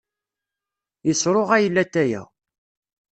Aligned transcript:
Yesruɣay 1.07 1.65
latay-a. 1.69 2.21